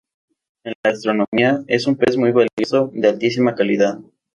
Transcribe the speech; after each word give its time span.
En 0.63 0.73
la 0.81 0.89
gastronomía 0.89 1.63
es 1.67 1.85
un 1.85 1.95
pez 1.95 2.17
muy 2.17 2.31
valorado, 2.31 2.89
de 2.91 3.07
altísima 3.07 3.53
calidad. 3.53 3.99